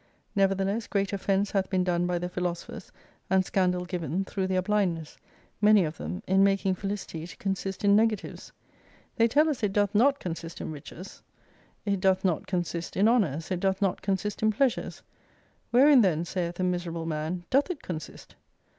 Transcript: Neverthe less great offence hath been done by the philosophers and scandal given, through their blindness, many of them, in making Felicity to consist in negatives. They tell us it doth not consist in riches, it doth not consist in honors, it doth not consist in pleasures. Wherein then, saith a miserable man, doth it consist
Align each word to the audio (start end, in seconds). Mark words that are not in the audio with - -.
Neverthe 0.35 0.65
less 0.65 0.87
great 0.87 1.13
offence 1.13 1.51
hath 1.51 1.69
been 1.69 1.83
done 1.83 2.07
by 2.07 2.17
the 2.17 2.27
philosophers 2.27 2.91
and 3.29 3.45
scandal 3.45 3.85
given, 3.85 4.25
through 4.25 4.47
their 4.47 4.63
blindness, 4.63 5.15
many 5.61 5.83
of 5.85 5.97
them, 5.97 6.23
in 6.25 6.43
making 6.43 6.73
Felicity 6.73 7.27
to 7.27 7.37
consist 7.37 7.85
in 7.85 7.95
negatives. 7.95 8.51
They 9.17 9.27
tell 9.27 9.47
us 9.47 9.61
it 9.61 9.73
doth 9.73 9.93
not 9.93 10.17
consist 10.17 10.59
in 10.59 10.71
riches, 10.71 11.21
it 11.85 12.01
doth 12.01 12.25
not 12.25 12.47
consist 12.47 12.97
in 12.97 13.07
honors, 13.07 13.51
it 13.51 13.59
doth 13.59 13.79
not 13.79 14.01
consist 14.01 14.41
in 14.41 14.51
pleasures. 14.51 15.03
Wherein 15.69 16.01
then, 16.01 16.25
saith 16.25 16.59
a 16.59 16.63
miserable 16.63 17.05
man, 17.05 17.43
doth 17.51 17.69
it 17.69 17.83
consist 17.83 18.33